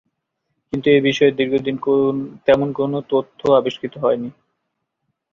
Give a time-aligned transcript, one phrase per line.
[0.73, 1.75] কিন্তু এবিষয়ে দীর্ঘদিন
[2.47, 4.29] তেমন কোনো তথ্য আবিস্কৃত হয়নি।